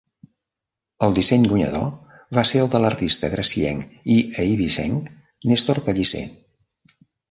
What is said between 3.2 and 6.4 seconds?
gracienc i eivissenc Néstor Pellicer.